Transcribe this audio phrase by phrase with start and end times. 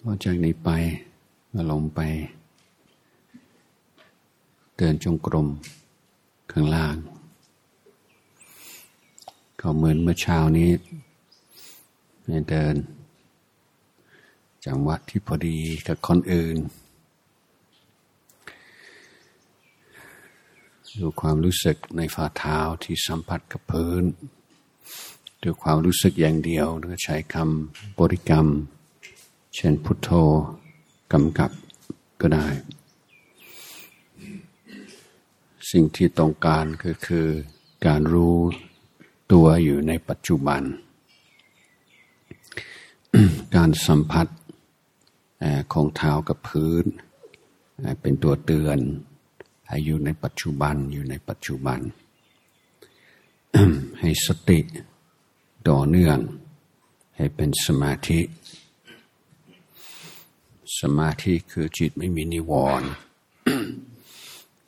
[0.00, 0.70] พอจากนี้ไป
[1.54, 2.00] ก็ลงไป
[4.76, 5.48] เดินจงกรม
[6.52, 6.96] ข้างล่าง
[9.60, 10.70] ก็เหมือนเมื่อเช้านี้
[12.50, 12.74] เดิน
[14.66, 16.56] จังหวะที่พอดีกับคนอื่น
[20.98, 24.04] ดูความรู้สึกในฝ่าเท้าที่สัมผัสกับพื้น
[25.46, 28.46] ดูความรู้สึกอย่างเดียวแล้วก็ใช้คำบริกรรม
[29.54, 30.10] เช่นพุทโธ
[31.12, 31.50] กำกับ
[32.20, 32.46] ก็ได้
[35.70, 37.26] สิ่งที่ต้องการก็คือ
[37.86, 38.36] การรู้
[39.32, 40.62] ตัวอยู่ในปัจจุบัน
[43.56, 44.26] การสัมผัส
[45.72, 46.84] ของเท้ากับพื้น
[48.00, 48.78] เป็นตัวเตือน
[49.68, 51.80] ให้อยู่ในปัจจุบันอยู่ในปัจจุบัน
[54.00, 54.60] ให้สติ
[55.68, 56.18] ต่อเนื่อง
[57.16, 58.20] ให้เป็นสมาธิ
[60.80, 62.88] สมาธิคือจิตไม่มีนิวรณ์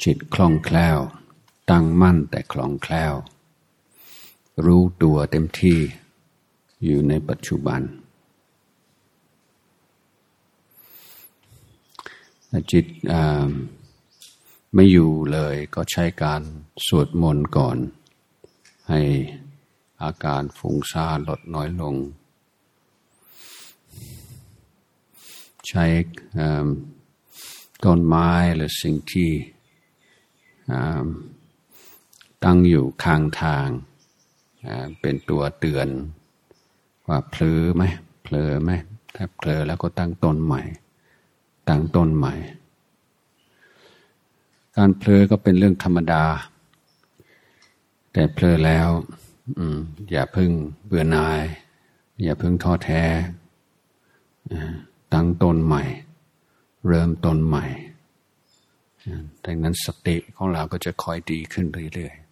[0.03, 0.99] จิตคล่องแคล่ว
[1.71, 3.15] ตั้งมั่นแต่คล่องแคล่ว
[4.65, 5.79] รู้ตัวเต็มที่
[6.85, 7.81] อยู่ในปัจจุบัน
[12.73, 12.87] จิต
[14.75, 16.43] ไม่อยู่เลยก็ใช้การ
[16.87, 17.79] สวดมนต์ก่อน
[18.89, 19.01] ให้
[20.05, 21.97] อาการฟุ้งซ่านลดน้อยลง
[25.69, 25.85] ใช้
[27.85, 29.31] ต้นไม้หรือสิ่งที่
[32.45, 33.69] ตั้งอยู่ข้างทาง
[35.01, 35.89] เป็นตัวเตือน
[37.09, 37.83] ว่าเพลอไหม
[38.23, 38.71] เพลอไหม
[39.15, 40.63] ถ้าเพลอแล้วก็ตั้งต้นใหม่
[41.69, 42.35] ตั้งต้นใหม่
[44.77, 46.25] การเพลอก็เป็นเรื่องธรรมดา
[48.13, 48.89] แต่เพลอแล้ว
[50.11, 50.51] อย่าพึ่ง
[50.87, 51.43] เบื่อหน่าย
[52.23, 53.03] อย่าพึ่งท้อแท้
[55.13, 55.85] ตั้งต้นใหม่
[56.89, 57.67] เริ่มต้นใหม่
[59.45, 62.24] ดังนั้นสติของเราก็จะคอยดีขึ้นเรื่อยๆ